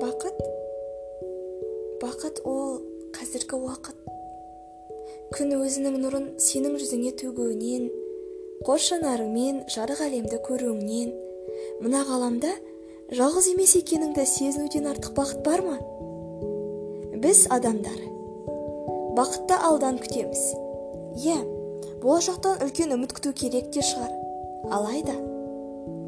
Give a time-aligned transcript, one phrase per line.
[0.00, 0.36] бақыт?
[2.00, 2.80] бақыт ол
[3.12, 3.96] қазіргі уақыт.
[5.36, 7.90] күн өзінің нұрын сенің жүзіңе төгуінен
[8.64, 11.10] қос жанарыңмен жарық әлемді көруіңнен.
[11.84, 12.52] мына ғаламда
[13.12, 15.76] жалғыз емес екеніңді сезінуден артық бақыт бар ма?
[17.20, 18.00] біз адамдар
[19.18, 20.46] бақытты алдан күтеміз.
[21.26, 21.36] иә
[22.00, 24.16] болашақтан үлкен үміт күту керек те шығар.
[24.70, 25.18] алайда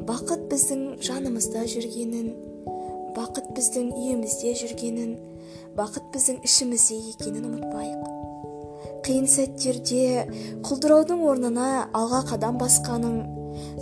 [0.09, 2.52] бақыт біздің жанымызда жүргенін
[3.17, 5.13] бақыт біздің үйімізде жүргенін
[5.77, 8.09] бақыт біздің ішімізде екенін ұмытпайық.
[9.03, 10.25] Қиын сәттерде
[10.63, 13.17] құлдыраудың орнына алға қадам басқаның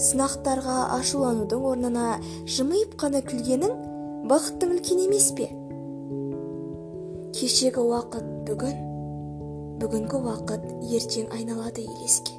[0.01, 2.05] сынақтарға ашуланудың орнына
[2.49, 3.75] жымиып қана күлгенің
[4.31, 5.49] бақыттың үлкен емес пе?
[7.37, 8.87] Кешегі уақыт бүгін
[9.81, 12.37] бүгінгі уақыт ертең айналады елеске.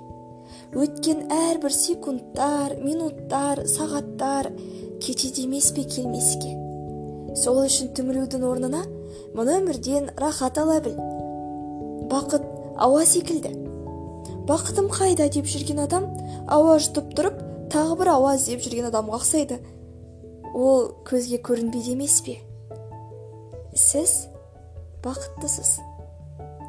[0.73, 4.53] Өткен әрбір секундтар минуттар сағаттар
[5.03, 6.62] кетеді емес пе келмеске?
[7.39, 8.83] Сол үшін түңілудің орнына
[9.37, 10.99] мына өмірден рахат ала біл.
[12.13, 12.45] Бақыт
[12.77, 13.55] ауа секілді.
[14.49, 16.09] Бақытым қайда деп жүрген адам
[16.51, 17.41] ауа жұтып тұрып
[17.73, 19.61] тағы бір ауа іздеп жүрген адамға ұқсайды.
[20.53, 22.37] Ол көзге көрінбейді емес пе?
[23.73, 24.27] Сіз
[25.05, 25.79] бақыттысыз.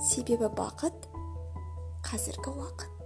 [0.08, 1.10] Себебі бақыт
[2.08, 3.03] қазіргі уақыт.